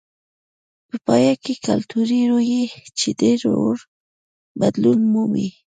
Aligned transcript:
په 0.87 0.95
پایله 1.05 1.35
کې 1.43 1.53
کلتوري 1.67 2.21
رویې 2.31 2.65
چې 2.99 3.07
ډېر 3.21 3.39
ورو 3.49 3.85
بدلون 4.61 4.99
مومي. 5.13 5.49